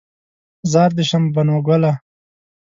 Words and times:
زار 0.71 0.91
دې 0.97 1.03
شم 1.09 1.23
بنو 1.33 1.57
ګله 1.67 1.91